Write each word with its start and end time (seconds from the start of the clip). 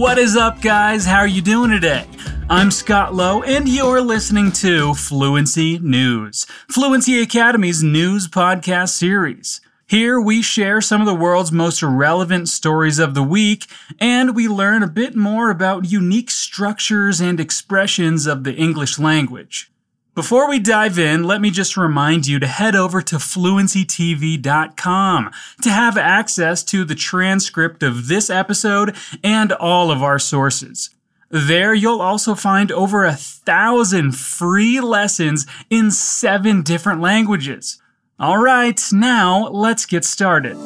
What 0.00 0.16
is 0.16 0.34
up, 0.34 0.62
guys? 0.62 1.04
How 1.04 1.18
are 1.18 1.26
you 1.26 1.42
doing 1.42 1.70
today? 1.70 2.06
I'm 2.48 2.70
Scott 2.70 3.14
Lowe, 3.14 3.42
and 3.42 3.68
you're 3.68 4.00
listening 4.00 4.50
to 4.52 4.94
Fluency 4.94 5.78
News, 5.78 6.46
Fluency 6.70 7.20
Academy's 7.20 7.82
news 7.82 8.26
podcast 8.26 8.94
series. 8.94 9.60
Here 9.86 10.18
we 10.18 10.40
share 10.40 10.80
some 10.80 11.02
of 11.02 11.06
the 11.06 11.14
world's 11.14 11.52
most 11.52 11.82
relevant 11.82 12.48
stories 12.48 12.98
of 12.98 13.12
the 13.12 13.22
week, 13.22 13.66
and 13.98 14.34
we 14.34 14.48
learn 14.48 14.82
a 14.82 14.88
bit 14.88 15.16
more 15.16 15.50
about 15.50 15.92
unique 15.92 16.30
structures 16.30 17.20
and 17.20 17.38
expressions 17.38 18.24
of 18.24 18.44
the 18.44 18.54
English 18.54 18.98
language. 18.98 19.70
Before 20.14 20.48
we 20.48 20.58
dive 20.58 20.98
in, 20.98 21.22
let 21.22 21.40
me 21.40 21.50
just 21.50 21.76
remind 21.76 22.26
you 22.26 22.40
to 22.40 22.46
head 22.46 22.74
over 22.74 23.00
to 23.00 23.16
fluencytv.com 23.16 25.30
to 25.62 25.70
have 25.70 25.96
access 25.96 26.64
to 26.64 26.84
the 26.84 26.96
transcript 26.96 27.84
of 27.84 28.08
this 28.08 28.28
episode 28.28 28.96
and 29.22 29.52
all 29.52 29.92
of 29.92 30.02
our 30.02 30.18
sources. 30.18 30.90
There, 31.30 31.72
you'll 31.72 32.02
also 32.02 32.34
find 32.34 32.72
over 32.72 33.04
a 33.04 33.14
thousand 33.14 34.16
free 34.16 34.80
lessons 34.80 35.46
in 35.70 35.92
seven 35.92 36.62
different 36.62 37.00
languages. 37.00 37.80
All 38.18 38.38
right, 38.38 38.82
now 38.92 39.46
let's 39.48 39.86
get 39.86 40.04
started. 40.04 40.56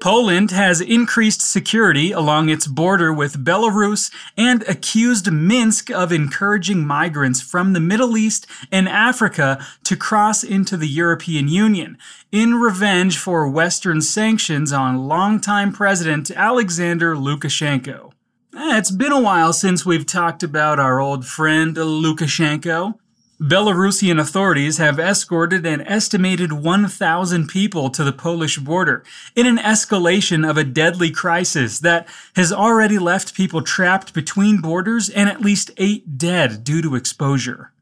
Poland 0.00 0.50
has 0.50 0.80
increased 0.80 1.42
security 1.42 2.10
along 2.10 2.48
its 2.48 2.66
border 2.66 3.12
with 3.12 3.44
Belarus 3.44 4.10
and 4.34 4.62
accused 4.62 5.30
Minsk 5.30 5.90
of 5.90 6.10
encouraging 6.10 6.86
migrants 6.86 7.42
from 7.42 7.74
the 7.74 7.80
Middle 7.80 8.16
East 8.16 8.46
and 8.72 8.88
Africa 8.88 9.62
to 9.84 9.96
cross 9.96 10.42
into 10.42 10.78
the 10.78 10.88
European 10.88 11.48
Union 11.48 11.98
in 12.32 12.54
revenge 12.54 13.18
for 13.18 13.46
Western 13.46 14.00
sanctions 14.00 14.72
on 14.72 15.06
longtime 15.06 15.70
President 15.70 16.30
Alexander 16.30 17.14
Lukashenko. 17.14 18.12
Eh, 18.56 18.78
it's 18.78 18.90
been 18.90 19.12
a 19.12 19.20
while 19.20 19.52
since 19.52 19.84
we've 19.84 20.06
talked 20.06 20.42
about 20.42 20.80
our 20.80 20.98
old 20.98 21.26
friend 21.26 21.76
Lukashenko. 21.76 22.94
Belarusian 23.40 24.20
authorities 24.20 24.76
have 24.76 25.00
escorted 25.00 25.64
an 25.64 25.80
estimated 25.80 26.52
1,000 26.52 27.48
people 27.48 27.88
to 27.88 28.04
the 28.04 28.12
Polish 28.12 28.58
border 28.58 29.02
in 29.34 29.46
an 29.46 29.56
escalation 29.56 30.48
of 30.48 30.58
a 30.58 30.64
deadly 30.64 31.10
crisis 31.10 31.78
that 31.78 32.06
has 32.36 32.52
already 32.52 32.98
left 32.98 33.32
people 33.34 33.62
trapped 33.62 34.12
between 34.12 34.60
borders 34.60 35.08
and 35.08 35.30
at 35.30 35.40
least 35.40 35.70
eight 35.78 36.18
dead 36.18 36.62
due 36.62 36.82
to 36.82 36.94
exposure. 36.94 37.72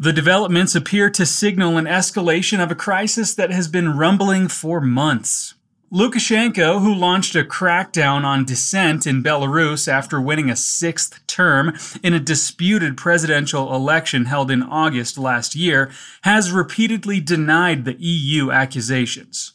The 0.00 0.12
developments 0.12 0.74
appear 0.74 1.08
to 1.10 1.24
signal 1.24 1.76
an 1.76 1.84
escalation 1.84 2.60
of 2.60 2.72
a 2.72 2.74
crisis 2.74 3.36
that 3.36 3.52
has 3.52 3.68
been 3.68 3.96
rumbling 3.96 4.48
for 4.48 4.80
months. 4.80 5.54
Lukashenko, 5.94 6.80
who 6.80 6.92
launched 6.92 7.36
a 7.36 7.44
crackdown 7.44 8.24
on 8.24 8.44
dissent 8.44 9.06
in 9.06 9.22
Belarus 9.22 9.86
after 9.86 10.20
winning 10.20 10.50
a 10.50 10.56
sixth 10.56 11.24
term 11.28 11.72
in 12.02 12.12
a 12.12 12.18
disputed 12.18 12.96
presidential 12.96 13.72
election 13.72 14.24
held 14.24 14.50
in 14.50 14.64
August 14.64 15.16
last 15.16 15.54
year, 15.54 15.92
has 16.22 16.50
repeatedly 16.50 17.20
denied 17.20 17.84
the 17.84 17.94
EU 18.00 18.50
accusations. 18.50 19.53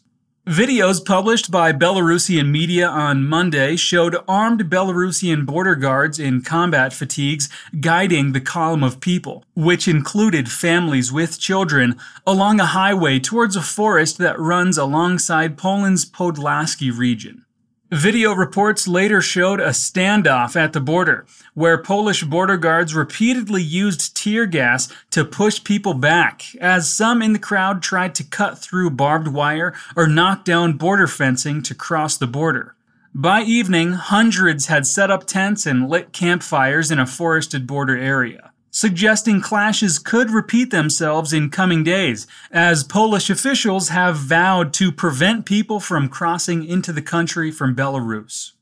Videos 0.49 1.05
published 1.05 1.51
by 1.51 1.71
Belarusian 1.71 2.49
media 2.49 2.87
on 2.87 3.23
Monday 3.23 3.75
showed 3.75 4.17
armed 4.27 4.61
Belarusian 4.67 5.45
border 5.45 5.75
guards 5.75 6.17
in 6.17 6.41
combat 6.41 6.91
fatigues 6.91 7.49
guiding 7.79 8.31
the 8.31 8.41
column 8.41 8.83
of 8.83 8.99
people, 8.99 9.45
which 9.53 9.87
included 9.87 10.49
families 10.49 11.11
with 11.11 11.39
children, 11.39 11.95
along 12.25 12.59
a 12.59 12.65
highway 12.65 13.19
towards 13.19 13.55
a 13.55 13.61
forest 13.61 14.17
that 14.17 14.39
runs 14.39 14.75
alongside 14.75 15.55
Poland's 15.55 16.03
Podlaski 16.03 16.91
region. 16.97 17.45
Video 17.91 18.33
reports 18.33 18.87
later 18.87 19.19
showed 19.19 19.59
a 19.59 19.69
standoff 19.69 20.55
at 20.55 20.73
the 20.73 20.79
border, 20.79 21.25
where 21.55 21.75
Polish 21.75 22.23
border 22.23 22.55
guards 22.55 22.93
repeatedly 22.93 23.63
used 23.63 24.15
tear 24.15 24.45
gas 24.45 24.89
to 25.09 25.25
push 25.25 25.63
people 25.63 25.95
back, 25.95 26.55
as 26.61 26.87
some 26.87 27.19
in 27.23 27.33
the 27.33 27.39
crowd 27.39 27.81
tried 27.81 28.13
to 28.13 28.23
cut 28.23 28.59
through 28.59 28.91
barbed 28.91 29.29
wire 29.29 29.73
or 29.95 30.05
knock 30.05 30.45
down 30.45 30.73
border 30.73 31.07
fencing 31.07 31.63
to 31.63 31.73
cross 31.73 32.15
the 32.15 32.27
border. 32.27 32.75
By 33.15 33.41
evening, 33.41 33.93
hundreds 33.93 34.67
had 34.67 34.85
set 34.85 35.09
up 35.09 35.25
tents 35.25 35.65
and 35.65 35.89
lit 35.89 36.13
campfires 36.13 36.91
in 36.91 36.99
a 36.99 37.07
forested 37.07 37.65
border 37.65 37.97
area 37.97 38.48
suggesting 38.71 39.41
clashes 39.41 39.99
could 39.99 40.31
repeat 40.31 40.71
themselves 40.71 41.33
in 41.33 41.49
coming 41.49 41.83
days, 41.83 42.27
as 42.51 42.83
Polish 42.83 43.29
officials 43.29 43.89
have 43.89 44.15
vowed 44.17 44.73
to 44.73 44.91
prevent 44.91 45.45
people 45.45 45.79
from 45.79 46.09
crossing 46.09 46.63
into 46.65 46.91
the 46.91 47.01
country 47.01 47.51
from 47.51 47.75
Belarus. 47.75 48.53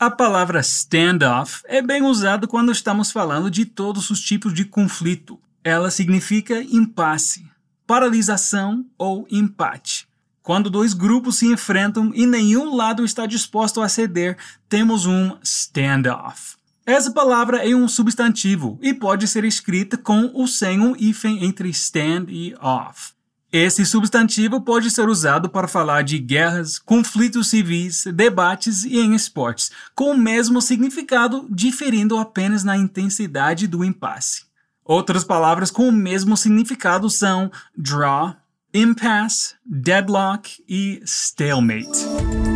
A 0.00 0.10
palavra 0.10 0.60
standoff 0.60 1.62
é 1.66 1.82
bem 1.82 2.02
usada 2.02 2.46
quando 2.46 2.70
estamos 2.70 3.10
falando 3.10 3.50
de 3.50 3.64
todos 3.64 4.10
os 4.10 4.20
tipos 4.20 4.54
de 4.54 4.64
conflito. 4.64 5.40
Ela 5.64 5.90
significa 5.90 6.62
impasse, 6.62 7.44
paralisação 7.84 8.86
ou 8.96 9.26
empate. 9.28 10.06
Quando 10.40 10.70
dois 10.70 10.94
grupos 10.94 11.38
se 11.38 11.46
enfrentam 11.46 12.12
e 12.14 12.26
nenhum 12.26 12.76
lado 12.76 13.04
está 13.04 13.26
disposto 13.26 13.82
a 13.82 13.88
ceder, 13.88 14.38
temos 14.68 15.04
um 15.04 15.36
standoff. 15.42 16.57
Essa 16.88 17.10
palavra 17.10 17.58
é 17.68 17.76
um 17.76 17.86
substantivo 17.86 18.78
e 18.80 18.94
pode 18.94 19.28
ser 19.28 19.44
escrita 19.44 19.98
com 19.98 20.30
ou 20.32 20.48
sem 20.48 20.80
um 20.80 20.96
hífen 20.96 21.44
entre 21.44 21.68
stand 21.68 22.28
e 22.30 22.54
off. 22.62 23.12
Esse 23.52 23.84
substantivo 23.84 24.62
pode 24.62 24.90
ser 24.90 25.06
usado 25.06 25.50
para 25.50 25.68
falar 25.68 26.00
de 26.00 26.18
guerras, 26.18 26.78
conflitos 26.78 27.50
civis, 27.50 28.04
debates 28.14 28.84
e 28.84 28.98
em 29.00 29.14
esportes, 29.14 29.70
com 29.94 30.12
o 30.12 30.16
mesmo 30.16 30.62
significado, 30.62 31.46
diferindo 31.50 32.16
apenas 32.16 32.64
na 32.64 32.74
intensidade 32.74 33.66
do 33.66 33.84
impasse. 33.84 34.44
Outras 34.82 35.24
palavras 35.24 35.70
com 35.70 35.90
o 35.90 35.92
mesmo 35.92 36.38
significado 36.38 37.10
são 37.10 37.52
draw, 37.76 38.34
impasse, 38.72 39.56
deadlock 39.62 40.64
e 40.66 41.02
stalemate. 41.04 42.47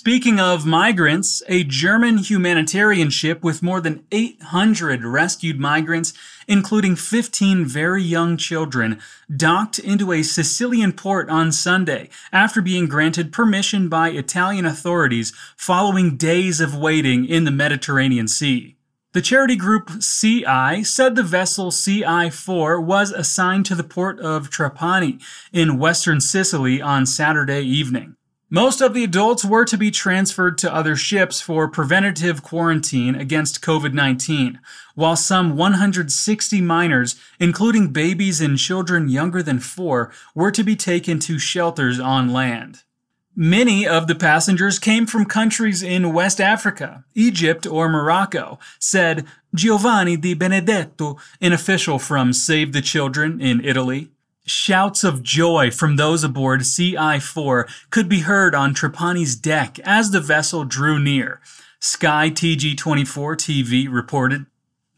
Speaking 0.00 0.38
of 0.38 0.64
migrants, 0.64 1.42
a 1.48 1.64
German 1.64 2.18
humanitarian 2.18 3.10
ship 3.10 3.42
with 3.42 3.64
more 3.64 3.80
than 3.80 4.04
800 4.12 5.04
rescued 5.04 5.58
migrants, 5.58 6.14
including 6.46 6.94
15 6.94 7.64
very 7.66 8.04
young 8.04 8.36
children, 8.36 9.00
docked 9.36 9.80
into 9.80 10.12
a 10.12 10.22
Sicilian 10.22 10.92
port 10.92 11.28
on 11.28 11.50
Sunday 11.50 12.10
after 12.32 12.62
being 12.62 12.86
granted 12.86 13.32
permission 13.32 13.88
by 13.88 14.10
Italian 14.10 14.64
authorities 14.64 15.32
following 15.56 16.16
days 16.16 16.60
of 16.60 16.76
waiting 16.76 17.24
in 17.24 17.42
the 17.42 17.50
Mediterranean 17.50 18.28
Sea. 18.28 18.76
The 19.14 19.20
charity 19.20 19.56
group 19.56 19.90
Sea-Eye 20.00 20.82
said 20.82 21.16
the 21.16 21.24
vessel 21.24 21.72
Sea-Eye 21.72 22.30
4 22.30 22.80
was 22.80 23.10
assigned 23.10 23.66
to 23.66 23.74
the 23.74 23.82
port 23.82 24.20
of 24.20 24.48
Trapani 24.48 25.20
in 25.52 25.76
western 25.76 26.20
Sicily 26.20 26.80
on 26.80 27.04
Saturday 27.04 27.62
evening. 27.62 28.14
Most 28.50 28.80
of 28.80 28.94
the 28.94 29.04
adults 29.04 29.44
were 29.44 29.66
to 29.66 29.76
be 29.76 29.90
transferred 29.90 30.56
to 30.58 30.74
other 30.74 30.96
ships 30.96 31.38
for 31.38 31.68
preventative 31.68 32.42
quarantine 32.42 33.14
against 33.14 33.60
COVID 33.60 33.92
19, 33.92 34.58
while 34.94 35.16
some 35.16 35.54
160 35.54 36.62
minors, 36.62 37.16
including 37.38 37.88
babies 37.88 38.40
and 38.40 38.56
children 38.56 39.10
younger 39.10 39.42
than 39.42 39.58
four, 39.58 40.10
were 40.34 40.50
to 40.50 40.64
be 40.64 40.76
taken 40.76 41.18
to 41.18 41.38
shelters 41.38 42.00
on 42.00 42.32
land. 42.32 42.84
Many 43.36 43.86
of 43.86 44.06
the 44.06 44.14
passengers 44.14 44.78
came 44.78 45.06
from 45.06 45.26
countries 45.26 45.82
in 45.82 46.14
West 46.14 46.40
Africa, 46.40 47.04
Egypt, 47.14 47.66
or 47.66 47.90
Morocco, 47.90 48.58
said 48.78 49.26
Giovanni 49.54 50.16
Di 50.16 50.32
Benedetto, 50.32 51.18
an 51.42 51.52
official 51.52 51.98
from 51.98 52.32
Save 52.32 52.72
the 52.72 52.80
Children 52.80 53.42
in 53.42 53.62
Italy. 53.62 54.08
Shouts 54.48 55.04
of 55.04 55.22
joy 55.22 55.70
from 55.70 55.96
those 55.96 56.24
aboard 56.24 56.64
Sea-Eye 56.64 57.18
4 57.18 57.68
could 57.90 58.08
be 58.08 58.20
heard 58.20 58.54
on 58.54 58.72
Trapani's 58.72 59.36
deck 59.36 59.78
as 59.80 60.10
the 60.10 60.20
vessel 60.20 60.64
drew 60.64 60.98
near. 60.98 61.42
Sky 61.80 62.30
TG 62.30 62.74
24 62.74 63.36
TV 63.36 63.86
reported. 63.90 64.46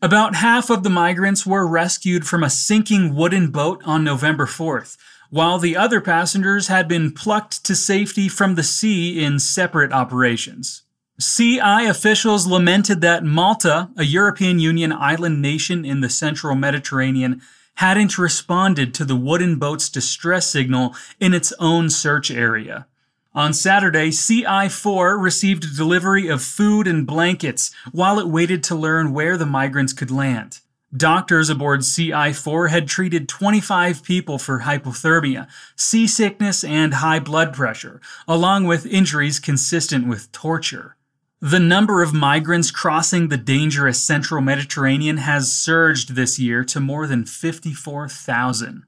About 0.01 0.37
half 0.37 0.71
of 0.71 0.85
the 0.85 0.89
migrants 0.89 1.45
were 1.45 1.67
rescued 1.67 2.29
from 2.29 2.45
a 2.45 2.51
sinking 2.51 3.17
wooden 3.17 3.51
boat 3.51 3.83
on 3.85 4.05
November 4.05 4.47
4th, 4.47 4.97
while 5.31 5.59
the 5.59 5.77
other 5.77 6.01
passengers 6.01 6.69
had 6.69 6.87
been 6.87 7.11
plucked 7.11 7.65
to 7.65 7.75
safety 7.75 8.29
from 8.29 8.55
the 8.55 8.63
sea 8.63 9.21
in 9.21 9.41
separate 9.41 9.93
operations. 9.93 10.85
Sea-Eye 11.19 11.83
officials 11.83 12.47
lamented 12.47 13.01
that 13.01 13.25
Malta, 13.25 13.91
a 13.97 14.05
European 14.05 14.61
Union 14.61 14.93
island 14.93 15.43
nation 15.43 15.85
in 15.85 16.03
the 16.03 16.09
central 16.09 16.55
Mediterranean, 16.55 17.43
hadn't 17.81 18.19
responded 18.19 18.93
to 18.93 19.07
the 19.07 19.17
wooden 19.17 19.57
boat's 19.57 19.89
distress 19.89 20.47
signal 20.47 20.95
in 21.19 21.33
its 21.33 21.51
own 21.59 21.89
search 21.89 22.31
area. 22.31 22.87
On 23.35 23.55
Saturday, 23.55 24.11
Sea-Eye 24.11 24.69
4 24.69 25.19
received 25.19 25.65
a 25.65 25.75
delivery 25.75 26.29
of 26.29 26.43
food 26.43 26.87
and 26.87 27.07
blankets 27.07 27.75
while 27.91 28.19
it 28.19 28.29
waited 28.29 28.63
to 28.65 28.75
learn 28.75 29.15
where 29.15 29.39
the 29.39 29.47
migrants 29.47 29.95
could 29.95 30.11
land. 30.11 30.61
Doctors 30.95 31.49
aboard 31.49 31.83
Sea-Eye 31.83 32.35
4 32.35 32.69
had 32.69 32.87
treated 32.87 33.31
25 33.31 34.03
people 34.03 34.37
for 34.37 34.61
hypothermia, 34.61 35.49
seasickness, 35.75 36.63
and 36.63 36.93
high 36.93 37.19
blood 37.19 37.55
pressure, 37.55 37.99
along 38.29 38.65
with 38.65 38.85
injuries 38.85 39.41
consistent 39.41 40.07
with 40.07 40.31
torture. 40.33 40.97
The 41.43 41.59
number 41.59 42.03
of 42.03 42.13
migrants 42.13 42.71
crossing 42.71 43.29
the 43.29 43.39
dangerous 43.39 43.99
central 43.99 44.43
Mediterranean 44.43 45.17
has 45.17 45.51
surged 45.51 46.15
this 46.15 46.39
year 46.39 46.63
to 46.65 46.81
more 46.81 47.07
than 47.07 47.25
54,000. 47.25 48.83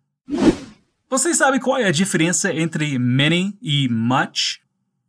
Você 1.08 1.32
sabe 1.32 1.58
qual 1.58 1.78
é 1.78 1.86
a 1.86 1.90
diferença 1.90 2.52
entre 2.52 2.98
many 2.98 3.56
e 3.62 3.88
much? 3.88 4.60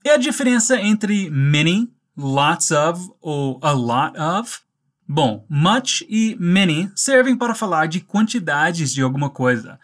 É 0.06 0.12
a 0.12 0.18
diferença 0.18 0.80
entre 0.80 1.30
many, 1.30 1.92
lots 2.16 2.72
of 2.72 3.10
ou 3.20 3.60
a 3.62 3.74
lot 3.74 4.18
of? 4.18 4.62
Bom, 5.06 5.46
much 5.50 6.02
e 6.08 6.38
many 6.40 6.90
servem 6.96 7.36
para 7.36 7.54
falar 7.54 7.88
de 7.88 8.00
quantidades 8.00 8.94
de 8.94 9.02
alguma 9.02 9.30
coisa. 9.30 9.78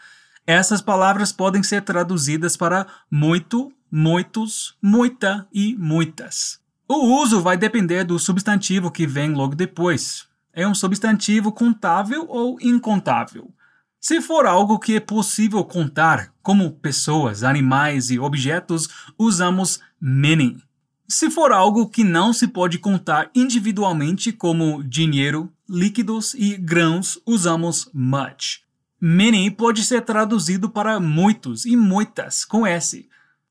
Essas 0.47 0.81
palavras 0.81 1.33
podem 1.33 1.61
ser 1.61 1.81
traduzidas 1.81 2.55
para 2.55 2.87
muito, 3.11 3.69
muitos, 3.91 4.77
muita 4.81 5.45
e 5.51 5.75
muitas. 5.75 6.57
O 6.91 7.21
uso 7.21 7.39
vai 7.39 7.55
depender 7.55 8.03
do 8.03 8.17
substantivo 8.17 8.89
que 8.89 9.05
vem 9.05 9.31
logo 9.31 9.53
depois. 9.53 10.25
É 10.51 10.67
um 10.67 10.73
substantivo 10.73 11.51
contável 11.51 12.25
ou 12.27 12.57
incontável? 12.59 13.53
Se 14.01 14.19
for 14.19 14.47
algo 14.47 14.79
que 14.79 14.95
é 14.95 14.99
possível 14.99 15.63
contar, 15.63 16.33
como 16.41 16.71
pessoas, 16.71 17.43
animais 17.43 18.09
e 18.09 18.17
objetos, 18.17 18.89
usamos 19.19 19.79
many. 20.01 20.63
Se 21.07 21.29
for 21.29 21.51
algo 21.51 21.87
que 21.87 22.03
não 22.03 22.33
se 22.33 22.47
pode 22.47 22.79
contar 22.79 23.29
individualmente, 23.35 24.31
como 24.31 24.83
dinheiro, 24.83 25.53
líquidos 25.69 26.33
e 26.33 26.57
grãos, 26.57 27.19
usamos 27.23 27.87
much. 27.93 28.63
Many 28.99 29.51
pode 29.51 29.83
ser 29.83 30.01
traduzido 30.01 30.67
para 30.67 30.99
muitos 30.99 31.65
e 31.65 31.75
muitas, 31.77 32.43
com 32.43 32.65
S. 32.65 33.07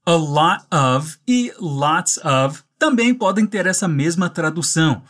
A 0.09 0.17
lot 0.17 0.65
of 0.71 1.19
e 1.29 1.53
lots 1.61 2.19
of 2.25 2.63
também 2.79 3.13
podem 3.13 3.45
ter 3.47 3.67
essa 3.67 3.87
mesma 3.87 4.31
tradução. 4.31 5.03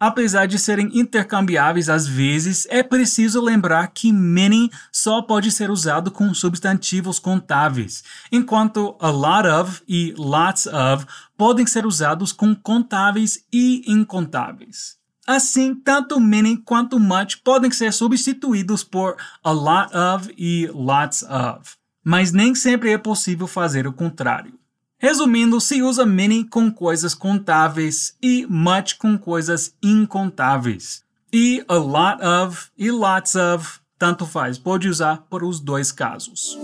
Apesar 0.00 0.46
de 0.46 0.58
serem 0.58 0.98
intercambiáveis 0.98 1.90
às 1.90 2.06
vezes, 2.06 2.66
é 2.70 2.82
preciso 2.82 3.38
lembrar 3.38 3.88
que 3.88 4.10
many 4.10 4.70
só 4.90 5.20
pode 5.20 5.50
ser 5.50 5.70
usado 5.70 6.10
com 6.10 6.32
substantivos 6.32 7.18
contáveis, 7.18 8.02
enquanto 8.32 8.96
a 8.98 9.10
lot 9.10 9.46
of 9.46 9.82
e 9.86 10.14
lots 10.16 10.66
of 10.66 11.04
podem 11.36 11.66
ser 11.66 11.84
usados 11.84 12.32
com 12.32 12.54
contáveis 12.54 13.44
e 13.52 13.82
incontáveis. 13.92 14.96
Assim, 15.26 15.74
tanto 15.74 16.18
many 16.18 16.56
quanto 16.56 16.98
much 16.98 17.42
podem 17.44 17.70
ser 17.70 17.92
substituídos 17.92 18.82
por 18.82 19.18
a 19.44 19.50
lot 19.50 19.94
of 19.94 20.32
e 20.38 20.66
lots 20.72 21.24
of, 21.24 21.78
mas 22.04 22.32
nem 22.32 22.54
sempre 22.54 22.90
é 22.90 22.98
possível 22.98 23.46
fazer 23.46 23.86
o 23.86 23.92
contrário. 23.92 24.58
Resumindo, 24.98 25.60
se 25.60 25.82
usa 25.82 26.04
many 26.04 26.44
com 26.44 26.70
coisas 26.70 27.14
contáveis 27.14 28.14
e 28.22 28.46
much 28.46 28.98
com 28.98 29.16
coisas 29.16 29.74
incontáveis. 29.82 31.02
E 31.32 31.64
a 31.68 31.76
lot 31.76 32.22
of 32.22 32.68
e 32.76 32.90
lots 32.90 33.34
of, 33.34 33.80
tanto 33.98 34.26
faz, 34.26 34.58
pode 34.58 34.88
usar 34.88 35.24
para 35.30 35.46
os 35.46 35.58
dois 35.58 35.90
casos. 35.90 36.58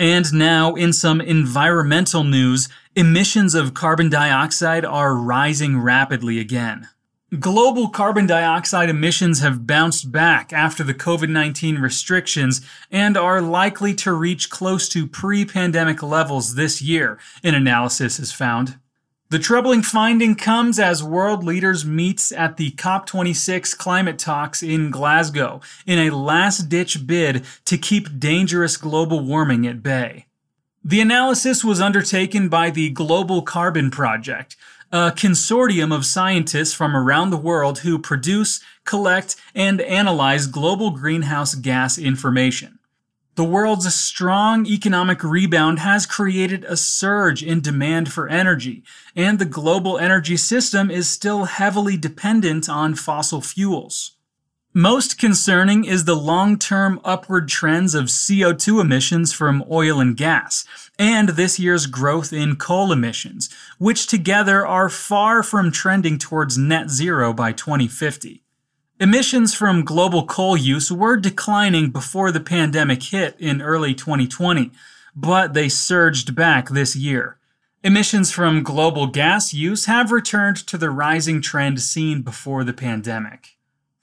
And 0.00 0.32
now, 0.32 0.76
in 0.76 0.92
some 0.92 1.20
environmental 1.20 2.24
news, 2.24 2.68
emissions 2.94 3.54
of 3.54 3.74
carbon 3.74 4.08
dioxide 4.08 4.84
are 4.84 5.14
rising 5.14 5.76
rapidly 5.76 6.38
again. 6.38 6.88
Global 7.38 7.90
carbon 7.90 8.26
dioxide 8.26 8.90
emissions 8.90 9.38
have 9.38 9.64
bounced 9.64 10.10
back 10.10 10.52
after 10.52 10.82
the 10.82 10.94
COVID 10.94 11.28
19 11.28 11.78
restrictions 11.78 12.60
and 12.90 13.16
are 13.16 13.40
likely 13.40 13.94
to 13.94 14.12
reach 14.12 14.50
close 14.50 14.88
to 14.88 15.06
pre 15.06 15.44
pandemic 15.44 16.02
levels 16.02 16.56
this 16.56 16.82
year, 16.82 17.20
an 17.44 17.54
analysis 17.54 18.16
has 18.16 18.32
found. 18.32 18.80
The 19.28 19.38
troubling 19.38 19.82
finding 19.82 20.34
comes 20.34 20.80
as 20.80 21.04
world 21.04 21.44
leaders 21.44 21.84
meet 21.84 22.32
at 22.32 22.56
the 22.56 22.72
COP26 22.72 23.78
climate 23.78 24.18
talks 24.18 24.60
in 24.60 24.90
Glasgow 24.90 25.60
in 25.86 26.00
a 26.00 26.10
last 26.10 26.68
ditch 26.68 27.06
bid 27.06 27.44
to 27.66 27.78
keep 27.78 28.18
dangerous 28.18 28.76
global 28.76 29.20
warming 29.20 29.68
at 29.68 29.84
bay. 29.84 30.26
The 30.82 31.00
analysis 31.00 31.62
was 31.62 31.80
undertaken 31.80 32.48
by 32.48 32.70
the 32.70 32.88
Global 32.88 33.42
Carbon 33.42 33.90
Project, 33.90 34.56
a 34.92 35.12
consortium 35.12 35.94
of 35.94 36.04
scientists 36.04 36.72
from 36.72 36.96
around 36.96 37.30
the 37.30 37.36
world 37.36 37.80
who 37.80 37.98
produce, 37.98 38.60
collect, 38.84 39.36
and 39.54 39.80
analyze 39.80 40.46
global 40.46 40.90
greenhouse 40.90 41.54
gas 41.54 41.96
information. 41.96 42.78
The 43.36 43.44
world's 43.44 43.94
strong 43.94 44.66
economic 44.66 45.22
rebound 45.22 45.78
has 45.78 46.04
created 46.04 46.64
a 46.64 46.76
surge 46.76 47.42
in 47.42 47.60
demand 47.60 48.12
for 48.12 48.28
energy, 48.28 48.82
and 49.14 49.38
the 49.38 49.44
global 49.44 49.98
energy 49.98 50.36
system 50.36 50.90
is 50.90 51.08
still 51.08 51.44
heavily 51.44 51.96
dependent 51.96 52.68
on 52.68 52.96
fossil 52.96 53.40
fuels. 53.40 54.16
Most 54.72 55.18
concerning 55.18 55.84
is 55.84 56.04
the 56.04 56.14
long 56.14 56.56
term 56.56 57.00
upward 57.04 57.48
trends 57.48 57.92
of 57.92 58.04
CO2 58.04 58.80
emissions 58.80 59.32
from 59.32 59.64
oil 59.68 59.98
and 59.98 60.16
gas, 60.16 60.64
and 60.96 61.30
this 61.30 61.58
year's 61.58 61.86
growth 61.86 62.32
in 62.32 62.54
coal 62.54 62.92
emissions, 62.92 63.50
which 63.78 64.06
together 64.06 64.64
are 64.64 64.88
far 64.88 65.42
from 65.42 65.72
trending 65.72 66.18
towards 66.18 66.56
net 66.56 66.88
zero 66.88 67.32
by 67.32 67.50
2050. 67.50 68.44
Emissions 69.00 69.56
from 69.56 69.84
global 69.84 70.24
coal 70.24 70.56
use 70.56 70.92
were 70.92 71.16
declining 71.16 71.90
before 71.90 72.30
the 72.30 72.38
pandemic 72.38 73.02
hit 73.02 73.34
in 73.40 73.60
early 73.60 73.92
2020, 73.92 74.70
but 75.16 75.52
they 75.52 75.68
surged 75.68 76.36
back 76.36 76.68
this 76.68 76.94
year. 76.94 77.38
Emissions 77.82 78.30
from 78.30 78.62
global 78.62 79.08
gas 79.08 79.52
use 79.52 79.86
have 79.86 80.12
returned 80.12 80.58
to 80.58 80.78
the 80.78 80.90
rising 80.90 81.42
trend 81.42 81.80
seen 81.80 82.22
before 82.22 82.62
the 82.62 82.72
pandemic. 82.72 83.56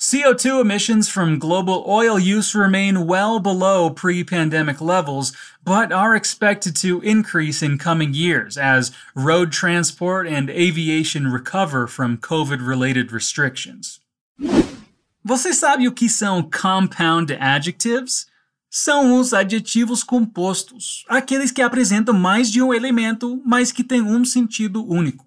CO2 0.08 0.62
emissions 0.62 1.10
from 1.10 1.38
global 1.38 1.84
oil 1.86 2.18
use 2.18 2.56
remain 2.56 3.06
well 3.06 3.42
below 3.42 3.90
pre 3.90 4.24
pandemic 4.24 4.80
levels, 4.80 5.34
but 5.66 5.92
are 5.92 6.16
expected 6.16 6.78
to 6.78 7.02
increase 7.02 7.62
in 7.62 7.78
coming 7.78 8.14
years 8.14 8.58
as 8.58 8.94
road 9.16 9.52
transport 9.52 10.26
and 10.26 10.50
aviation 10.50 11.28
recover 11.28 11.88
from 11.88 12.16
COVID 12.16 12.66
related 12.66 13.12
restrictions. 13.12 14.00
Você 15.26 15.52
sabe 15.52 15.90
o 15.90 15.92
que 15.92 16.08
são 16.08 16.42
compound 16.42 17.34
adjectives? 17.38 18.28
São 18.70 19.20
os 19.20 19.34
adjetivos 19.34 20.06
compostos, 20.06 21.04
aqueles 21.10 21.52
que 21.52 21.62
apresentam 21.62 22.14
mais 22.14 22.50
de 22.50 22.62
um 22.62 22.74
elemento, 22.74 23.42
mas 23.46 23.74
que 23.74 23.84
têm 23.84 24.02
um 24.02 24.24
sentido 24.24 24.90
único. 24.90 25.27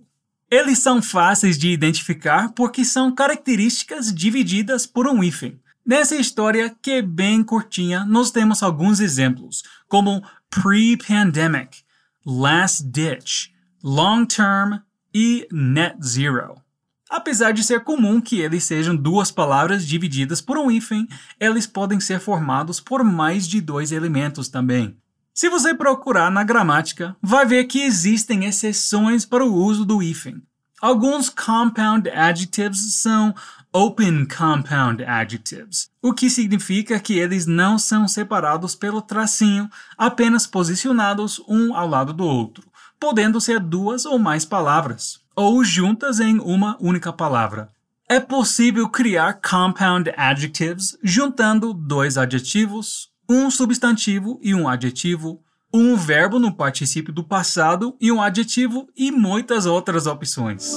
Eles 0.51 0.81
são 0.81 1.01
fáceis 1.01 1.57
de 1.57 1.71
identificar 1.71 2.53
porque 2.53 2.85
são 2.85 3.15
características 3.15 4.13
divididas 4.13 4.85
por 4.85 5.07
um 5.07 5.23
hífen. 5.23 5.61
Nessa 5.87 6.17
história, 6.17 6.75
que 6.83 6.91
é 6.91 7.03
bem 7.03 7.43
curtinha, 7.43 8.05
nós 8.05 8.33
temos 8.33 8.61
alguns 8.61 8.99
exemplos, 8.99 9.63
como 9.89 10.23
pre-pandemic, 10.51 11.79
last 12.27 12.85
ditch, 12.85 13.51
long 13.83 14.27
term 14.27 14.81
e 15.15 15.47
net 15.53 15.97
zero. 16.05 16.61
Apesar 17.09 17.53
de 17.53 17.63
ser 17.63 17.85
comum 17.85 18.21
que 18.21 18.41
eles 18.41 18.65
sejam 18.65 18.95
duas 18.95 19.31
palavras 19.31 19.87
divididas 19.87 20.41
por 20.41 20.59
um 20.59 20.71
hífen, 20.71 21.09
eles 21.39 21.67
podem 21.67 22.01
ser 22.01 22.21
formados 22.21 22.81
por 22.81 23.05
mais 23.05 23.47
de 23.47 23.61
dois 23.61 23.93
elementos 23.93 24.49
também. 24.49 24.97
Se 25.33 25.49
você 25.49 25.75
procurar 25.75 26.31
na 26.31 26.43
gramática, 26.43 27.17
vai 27.23 27.47
ver 27.47 27.65
que 27.65 27.83
existem 27.83 28.45
exceções 28.45 29.25
para 29.25 29.45
o 29.45 29.55
uso 29.55 29.85
do 29.85 30.03
hífen. 30.03 30.43
Alguns 30.81 31.29
compound 31.29 32.09
adjectives 32.09 32.95
são 32.95 33.35
open 33.73 34.27
compound 34.27 35.05
adjectives, 35.05 35.91
o 36.03 36.13
que 36.13 36.29
significa 36.29 36.99
que 36.99 37.19
eles 37.19 37.47
não 37.47 37.79
são 37.79 38.09
separados 38.09 38.75
pelo 38.75 39.01
tracinho, 39.01 39.71
apenas 39.97 40.47
posicionados 40.47 41.41
um 41.47 41.75
ao 41.77 41.87
lado 41.87 42.13
do 42.13 42.25
outro, 42.25 42.67
podendo 42.99 43.41
ser 43.41 43.61
duas 43.61 44.05
ou 44.05 44.19
mais 44.19 44.45
palavras, 44.45 45.21
ou 45.37 45.63
juntas 45.63 46.19
em 46.19 46.39
uma 46.41 46.77
única 46.81 47.13
palavra. 47.13 47.69
É 48.09 48.19
possível 48.19 48.89
criar 48.89 49.35
compound 49.35 50.13
adjectives 50.17 50.99
juntando 51.03 51.73
dois 51.73 52.19
adjetivos, 52.19 53.10
um 53.31 53.49
substantivo 53.49 54.41
e 54.43 54.53
um 54.53 54.69
adjetivo, 54.69 55.41
um 55.73 55.95
verbo 55.95 56.41
no 56.41 56.53
particípio 56.53 57.15
do 57.15 57.23
passado 57.23 57.97
e 58.01 58.11
um 58.11 58.21
adjetivo 58.21 58.89
e 58.97 59.13
muitas 59.13 59.67
outras 59.67 60.09
opções. 60.09 60.75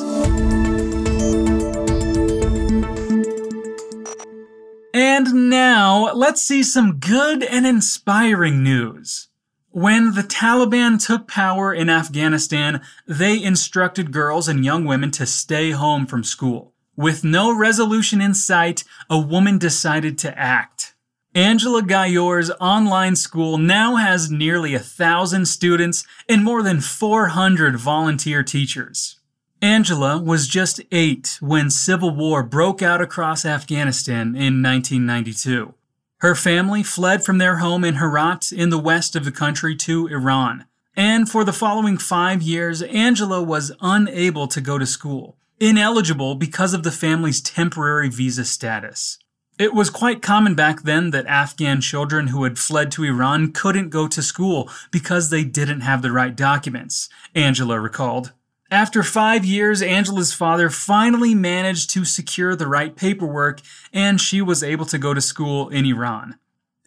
And 4.94 5.34
now, 5.34 6.14
let's 6.14 6.42
see 6.42 6.64
some 6.64 6.94
good 6.94 7.44
and 7.44 7.66
inspiring 7.66 8.62
news. 8.62 9.30
When 9.72 10.12
the 10.12 10.22
Taliban 10.22 11.00
took 11.00 11.28
power 11.28 11.74
in 11.74 11.90
Afghanistan, 11.90 12.82
they 13.08 13.44
instructed 13.44 14.12
girls 14.12 14.48
and 14.48 14.64
young 14.64 14.86
women 14.86 15.10
to 15.14 15.26
stay 15.26 15.72
home 15.72 16.06
from 16.06 16.24
school. 16.24 16.76
With 16.96 17.24
no 17.24 17.52
resolution 17.52 18.22
in 18.22 18.36
sight, 18.36 18.84
a 19.10 19.18
woman 19.18 19.58
decided 19.58 20.20
to 20.20 20.38
act. 20.38 20.93
Angela 21.36 21.82
Ghayour's 21.82 22.52
online 22.62 23.16
school 23.16 23.58
now 23.58 23.96
has 23.96 24.30
nearly 24.30 24.76
a 24.76 24.80
thousand 24.80 25.48
students 25.48 26.06
and 26.30 26.44
more 26.44 26.62
than 26.62 26.80
400 26.80 27.76
volunteer 27.76 28.44
teachers. 28.44 29.20
Angela 29.60 30.20
was 30.20 30.48
just 30.48 30.82
eight 30.92 31.40
when 31.42 31.72
civil 31.72 32.16
war 32.16 32.44
broke 32.44 32.84
out 32.84 33.02
across 33.02 33.46
Afghanistan 33.46 34.36
in 34.36 34.62
1992. 34.62 35.74
Her 36.20 36.36
family 36.36 36.84
fled 36.84 37.24
from 37.24 37.40
their 37.40 37.58
home 37.58 37.84
in 37.84 37.96
Herat 37.96 38.52
in 38.52 38.70
the 38.70 38.78
west 38.78 39.16
of 39.16 39.26
the 39.26 39.32
country 39.32 39.76
to 39.78 40.06
Iran. 40.06 40.66
And 40.96 41.28
for 41.28 41.44
the 41.44 41.52
following 41.52 41.98
five 41.98 42.44
years, 42.44 42.84
Angela 42.84 43.42
was 43.42 43.72
unable 43.82 44.48
to 44.50 44.62
go 44.62 44.78
to 44.78 44.86
school, 44.86 45.38
ineligible 45.60 46.36
because 46.36 46.76
of 46.76 46.84
the 46.84 46.92
family's 46.92 47.42
temporary 47.42 48.10
visa 48.10 48.46
status. 48.46 49.18
It 49.60 49.74
was 49.74 49.92
quite 49.92 50.24
common 50.24 50.56
back 50.56 50.82
then 50.82 51.12
that 51.12 51.28
Afghan 51.28 51.80
children 51.80 52.28
who 52.28 52.44
had 52.44 52.58
fled 52.58 52.92
to 52.94 53.04
Iran 53.04 53.52
couldn't 53.52 53.90
go 53.90 54.08
to 54.08 54.22
school 54.24 54.70
because 54.90 55.30
they 55.30 55.44
didn't 55.44 55.82
have 55.82 56.02
the 56.02 56.12
right 56.12 56.36
documents, 56.36 57.08
Angela 57.36 57.80
recalled. 57.80 58.32
After 58.72 59.04
five 59.04 59.46
years, 59.46 59.84
Angela's 59.84 60.34
father 60.34 60.72
finally 60.72 61.36
managed 61.36 61.92
to 61.92 62.04
secure 62.06 62.56
the 62.56 62.68
right 62.68 62.96
paperwork 62.96 63.62
and 63.94 64.20
she 64.20 64.42
was 64.42 64.64
able 64.64 64.86
to 64.88 64.98
go 64.98 65.14
to 65.14 65.22
school 65.22 65.70
in 65.70 65.86
Iran. 65.86 66.40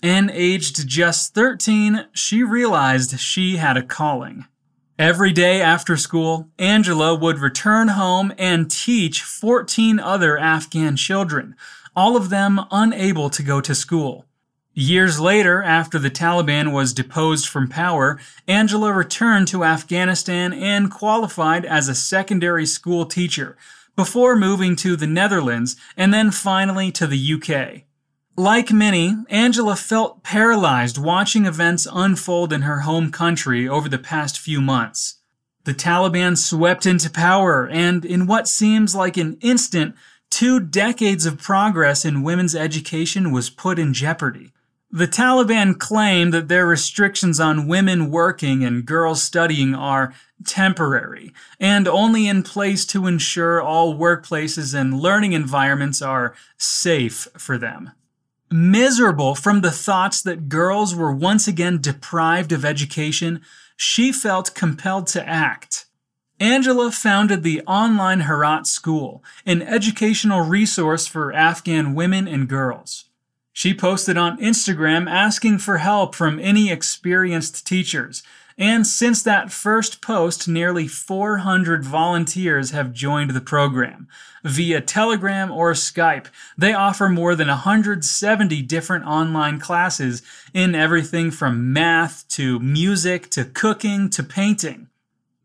And 0.02 0.28
aged 0.32 0.88
just 0.88 1.35
13, 1.35 2.06
she 2.12 2.42
realized 2.42 3.20
she 3.20 3.58
had 3.58 3.76
a 3.76 3.82
calling. 3.82 4.46
Every 4.99 5.30
day 5.30 5.61
after 5.61 5.96
school, 5.96 6.49
Angela 6.58 7.14
would 7.14 7.38
return 7.38 7.88
home 7.88 8.32
and 8.37 8.70
teach 8.70 9.23
14 9.23 10.00
other 10.00 10.37
Afghan 10.38 10.96
children, 10.96 11.54
all 11.96 12.16
of 12.16 12.28
them 12.28 12.60
unable 12.70 13.30
to 13.30 13.42
go 13.42 13.60
to 13.60 13.74
school. 13.74 14.26
Years 14.74 15.18
later, 15.18 15.62
after 15.62 15.98
the 15.98 16.10
Taliban 16.10 16.70
was 16.70 16.92
deposed 16.92 17.48
from 17.48 17.66
power, 17.66 18.20
Angela 18.46 18.92
returned 18.92 19.48
to 19.48 19.64
Afghanistan 19.64 20.52
and 20.52 20.90
qualified 20.90 21.64
as 21.64 21.88
a 21.88 21.94
secondary 21.94 22.66
school 22.66 23.06
teacher, 23.06 23.56
before 23.96 24.36
moving 24.36 24.76
to 24.76 24.94
the 24.94 25.06
Netherlands 25.06 25.76
and 25.96 26.12
then 26.12 26.30
finally 26.30 26.92
to 26.92 27.06
the 27.06 27.34
UK. 27.34 27.84
Like 28.36 28.70
many, 28.70 29.16
Angela 29.30 29.74
felt 29.74 30.22
paralyzed 30.22 30.98
watching 30.98 31.46
events 31.46 31.88
unfold 31.90 32.52
in 32.52 32.62
her 32.62 32.80
home 32.80 33.10
country 33.10 33.66
over 33.66 33.88
the 33.88 33.98
past 33.98 34.38
few 34.38 34.60
months. 34.60 35.14
The 35.64 35.72
Taliban 35.72 36.36
swept 36.36 36.84
into 36.84 37.10
power, 37.10 37.66
and 37.66 38.04
in 38.04 38.26
what 38.26 38.46
seems 38.46 38.94
like 38.94 39.16
an 39.16 39.38
instant, 39.40 39.94
two 40.30 40.61
decades 40.61 41.26
of 41.26 41.38
progress 41.38 42.04
in 42.04 42.23
women's 42.23 42.54
education 42.54 43.33
was 43.33 43.50
put 43.50 43.78
in 43.78 43.95
jeopardy. 43.95 44.52
The 44.90 45.09
Taliban 45.09 45.78
claim 45.78 46.30
that 46.30 46.49
their 46.49 46.66
restrictions 46.66 47.40
on 47.40 47.66
women 47.66 48.11
working 48.11 48.64
and 48.64 48.87
girls 48.87 49.23
studying 49.23 49.75
are 49.75 50.14
temporary 50.45 51.33
and 51.59 51.88
only 51.88 52.28
in 52.28 52.42
place 52.42 52.87
to 52.87 53.06
ensure 53.06 53.61
all 53.61 53.97
workplaces 53.97 54.78
and 54.78 54.99
learning 55.00 55.33
environments 55.33 56.00
are 56.00 56.35
safe 56.56 57.26
for 57.37 57.59
them. 57.59 57.92
Miserable 58.50 59.35
from 59.35 59.61
the 59.61 59.73
thoughts 59.73 60.23
that 60.23 60.49
girls 60.49 60.95
were 60.95 61.12
once 61.12 61.49
again 61.49 61.80
deprived 61.80 62.52
of 62.52 62.64
education, 62.64 63.40
she 63.76 64.12
felt 64.12 64.54
compelled 64.54 65.09
to 65.09 65.28
act. 65.28 65.85
Angela 66.38 66.90
founded 66.92 67.42
the 67.42 67.62
online 67.62 68.20
Herat 68.20 68.66
School, 68.66 69.24
an 69.46 69.62
educational 69.62 70.42
resource 70.42 71.06
for 71.06 71.32
Afghan 71.32 71.94
women 71.94 72.28
and 72.28 72.46
girls. 72.46 73.06
She 73.54 73.72
posted 73.72 74.18
on 74.18 74.38
Instagram 74.38 75.10
asking 75.10 75.58
for 75.58 75.78
help 75.78 76.14
from 76.14 76.38
any 76.38 76.70
experienced 76.70 77.66
teachers. 77.66 78.22
And 78.58 78.86
since 78.86 79.22
that 79.22 79.50
first 79.50 80.02
post, 80.02 80.46
nearly 80.46 80.86
400 80.86 81.82
volunteers 81.82 82.70
have 82.72 82.92
joined 82.92 83.30
the 83.30 83.40
program. 83.40 84.06
Via 84.44 84.82
Telegram 84.82 85.50
or 85.50 85.72
Skype, 85.72 86.26
they 86.58 86.74
offer 86.74 87.08
more 87.08 87.34
than 87.34 87.48
170 87.48 88.60
different 88.62 89.06
online 89.06 89.58
classes 89.58 90.20
in 90.52 90.74
everything 90.74 91.30
from 91.30 91.72
math 91.72 92.28
to 92.28 92.60
music 92.60 93.30
to 93.30 93.46
cooking 93.46 94.10
to 94.10 94.22
painting. 94.22 94.88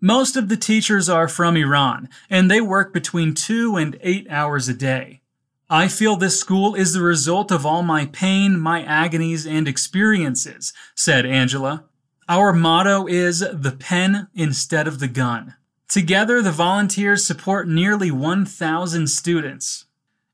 Most 0.03 0.35
of 0.35 0.49
the 0.49 0.57
teachers 0.57 1.09
are 1.09 1.27
from 1.27 1.55
Iran, 1.55 2.09
and 2.27 2.49
they 2.49 2.59
work 2.59 2.91
between 2.91 3.35
two 3.35 3.75
and 3.75 3.99
eight 4.01 4.25
hours 4.31 4.67
a 4.67 4.73
day. 4.73 5.21
I 5.69 5.87
feel 5.87 6.15
this 6.15 6.39
school 6.39 6.73
is 6.73 6.93
the 6.93 7.03
result 7.03 7.51
of 7.51 7.67
all 7.67 7.83
my 7.83 8.07
pain, 8.07 8.59
my 8.59 8.83
agonies, 8.83 9.45
and 9.45 9.67
experiences, 9.67 10.73
said 10.95 11.27
Angela. 11.27 11.85
Our 12.27 12.51
motto 12.51 13.05
is 13.05 13.41
the 13.41 13.75
pen 13.77 14.27
instead 14.33 14.87
of 14.87 14.97
the 14.97 15.07
gun. 15.07 15.53
Together, 15.87 16.41
the 16.41 16.51
volunteers 16.51 17.23
support 17.23 17.67
nearly 17.67 18.09
1,000 18.09 19.07
students. 19.07 19.85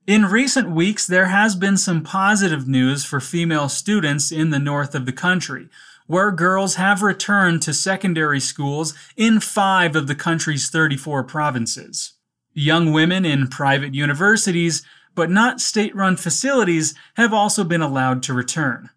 In 0.07 0.27
recent 0.27 0.69
weeks, 0.69 1.05
there 1.05 1.25
has 1.25 1.57
been 1.57 1.75
some 1.75 2.03
positive 2.03 2.69
news 2.69 3.03
for 3.03 3.19
female 3.19 3.67
students 3.67 4.31
in 4.31 4.51
the 4.51 4.59
north 4.59 4.95
of 4.95 5.05
the 5.05 5.11
country, 5.11 5.67
where 6.07 6.31
girls 6.31 6.75
have 6.75 7.01
returned 7.01 7.61
to 7.61 7.73
secondary 7.73 8.39
schools 8.39 8.93
in 9.15 9.39
five 9.39 9.95
of 9.95 10.07
the 10.07 10.15
country's 10.15 10.69
34 10.69 11.23
provinces. 11.23 12.13
Young 12.53 12.91
women 12.91 13.23
in 13.23 13.47
private 13.47 13.93
universities 13.93 14.83
but 15.17 15.31
not 15.31 15.59
state 15.59 15.95
run 15.95 16.15
facilities 16.15 16.93
have 17.15 17.33
also 17.33 17.63
been 17.63 17.81
allowed 17.81 18.21
to 18.21 18.33
return. 18.33 18.91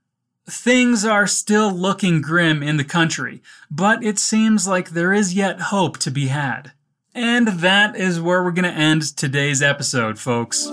Things 0.47 1.03
are 1.03 1.27
still 1.27 1.73
looking 1.73 2.21
grim 2.21 2.63
in 2.63 2.77
the 2.77 2.85
country, 2.85 3.43
but 3.71 4.05
it 4.05 4.19
seems 4.19 4.69
like 4.69 4.91
there 4.91 5.15
is 5.15 5.33
yet 5.33 5.61
hope 5.61 5.97
to 5.99 6.11
be 6.11 6.27
had. 6.27 6.73
And 7.15 7.49
that 7.49 7.97
is 7.97 8.21
where 8.21 8.45
we're 8.45 8.51
going 8.51 8.71
to 8.71 8.79
end 8.79 9.17
today's 9.17 9.63
episode, 9.63 10.19
folks. 10.19 10.67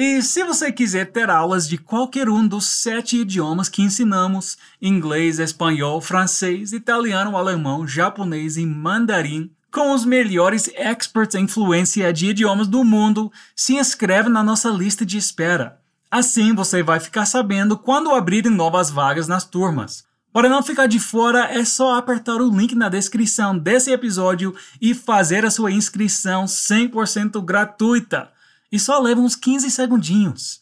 E 0.00 0.22
se 0.22 0.44
você 0.44 0.70
quiser 0.70 1.10
ter 1.10 1.28
aulas 1.28 1.68
de 1.68 1.76
qualquer 1.76 2.28
um 2.28 2.46
dos 2.46 2.68
sete 2.68 3.16
idiomas 3.16 3.68
que 3.68 3.82
ensinamos 3.82 4.56
inglês, 4.80 5.40
espanhol, 5.40 6.00
francês, 6.00 6.72
italiano, 6.72 7.36
alemão, 7.36 7.84
japonês 7.84 8.56
e 8.56 8.64
mandarim 8.64 9.50
com 9.72 9.92
os 9.92 10.04
melhores 10.04 10.70
experts 10.76 11.34
em 11.34 11.48
fluência 11.48 12.12
de 12.12 12.28
idiomas 12.28 12.68
do 12.68 12.84
mundo, 12.84 13.32
se 13.56 13.74
inscreve 13.74 14.28
na 14.28 14.40
nossa 14.40 14.70
lista 14.70 15.04
de 15.04 15.18
espera. 15.18 15.80
Assim 16.08 16.54
você 16.54 16.80
vai 16.80 17.00
ficar 17.00 17.26
sabendo 17.26 17.76
quando 17.76 18.12
abrirem 18.12 18.52
novas 18.52 18.90
vagas 18.90 19.26
nas 19.26 19.44
turmas. 19.44 20.04
Para 20.32 20.48
não 20.48 20.62
ficar 20.62 20.86
de 20.86 21.00
fora, 21.00 21.46
é 21.46 21.64
só 21.64 21.96
apertar 21.96 22.36
o 22.36 22.56
link 22.56 22.72
na 22.76 22.88
descrição 22.88 23.58
desse 23.58 23.90
episódio 23.90 24.54
e 24.80 24.94
fazer 24.94 25.44
a 25.44 25.50
sua 25.50 25.72
inscrição 25.72 26.44
100% 26.44 27.44
gratuita. 27.44 28.30
E 28.70 28.78
só 28.78 29.00
leva 29.00 29.20
uns 29.20 29.34
15 29.34 29.70
segundinhos. 29.70 30.60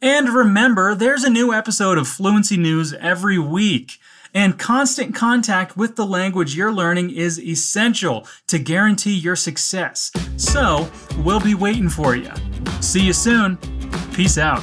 And 0.00 0.30
remember, 0.30 0.94
there's 0.94 1.24
a 1.24 1.30
new 1.30 1.52
episode 1.52 1.98
of 1.98 2.08
Fluency 2.08 2.56
News 2.56 2.94
every 2.94 3.38
week. 3.38 3.98
And 4.32 4.58
constant 4.58 5.14
contact 5.14 5.76
with 5.76 5.96
the 5.96 6.06
language 6.06 6.54
you're 6.54 6.72
learning 6.72 7.10
is 7.10 7.38
essential 7.40 8.26
to 8.46 8.58
guarantee 8.58 9.14
your 9.16 9.36
success. 9.36 10.12
So, 10.36 10.88
we'll 11.18 11.40
be 11.40 11.54
waiting 11.54 11.88
for 11.88 12.14
you. 12.14 12.30
See 12.80 13.02
you 13.02 13.12
soon. 13.12 13.58
Peace 14.14 14.38
out. 14.38 14.62